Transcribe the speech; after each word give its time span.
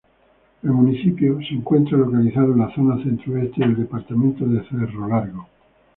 El 0.63 0.71
municipio 0.71 1.37
se 1.47 1.53
encuentra 1.53 1.95
localizado 1.95 2.53
en 2.53 2.59
la 2.61 2.73
zona 2.73 2.97
centro-oeste 3.03 3.61
del 3.61 3.77
departamento 3.77 4.45
de 4.47 4.67
Cerro 4.67 5.07
Largo. 5.07 5.47